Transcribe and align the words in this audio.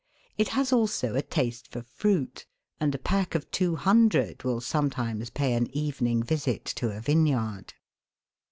It 0.35 0.47
has 0.57 0.73
also 0.73 1.13
a 1.13 1.21
taste 1.21 1.71
for 1.71 1.83
fruit, 1.83 2.47
and 2.79 2.95
a 2.95 2.97
pack 2.97 3.35
of 3.35 3.51
two 3.51 3.75
hundred 3.75 4.41
will 4.41 4.59
sometimes 4.59 5.29
pay 5.29 5.53
an 5.53 5.67
evening 5.77 6.23
visit 6.23 6.65
to 6.77 6.89
a 6.89 6.99
vine 7.01 7.27
yard. 7.27 7.75